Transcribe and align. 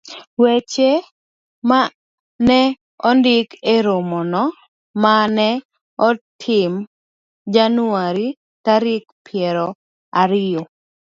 Weche 0.41 0.89
ma 1.69 1.79
ne 2.47 2.61
ondik 3.09 3.49
e 3.73 3.75
romono 3.85 4.43
ma 5.01 5.13
ne 5.37 5.49
otim 6.09 6.73
Januar 7.55 8.15
tarik 8.65 9.05
piero 9.25 9.67
ariyo, 10.21 10.61